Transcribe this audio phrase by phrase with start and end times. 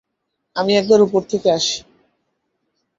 [0.55, 1.77] আমি একবার উপর থেকে আসি।